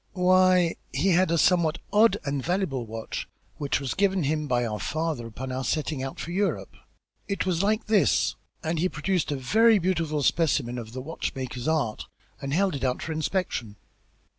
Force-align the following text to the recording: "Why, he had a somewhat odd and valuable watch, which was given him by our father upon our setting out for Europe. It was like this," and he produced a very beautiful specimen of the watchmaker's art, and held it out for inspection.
"Why, 0.13 0.77
he 0.91 1.09
had 1.09 1.29
a 1.29 1.37
somewhat 1.37 1.77
odd 1.93 2.17
and 2.25 2.43
valuable 2.43 2.87
watch, 2.87 3.27
which 3.57 3.79
was 3.79 3.93
given 3.93 4.23
him 4.23 4.47
by 4.47 4.65
our 4.65 4.79
father 4.79 5.27
upon 5.27 5.51
our 5.51 5.63
setting 5.63 6.01
out 6.01 6.19
for 6.19 6.31
Europe. 6.31 6.73
It 7.27 7.45
was 7.45 7.61
like 7.61 7.85
this," 7.85 8.35
and 8.63 8.79
he 8.79 8.89
produced 8.89 9.31
a 9.31 9.35
very 9.35 9.77
beautiful 9.77 10.23
specimen 10.23 10.79
of 10.79 10.93
the 10.93 11.01
watchmaker's 11.01 11.67
art, 11.67 12.07
and 12.41 12.51
held 12.51 12.73
it 12.73 12.83
out 12.83 13.03
for 13.03 13.11
inspection. 13.11 13.75